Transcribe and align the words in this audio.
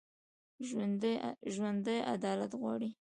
ژوندي 1.55 1.95
عدالت 2.11 2.51
غواړي 2.61 2.89